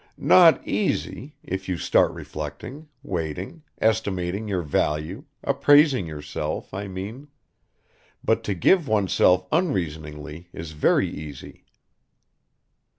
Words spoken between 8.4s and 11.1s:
to give oneself unreasoningly is very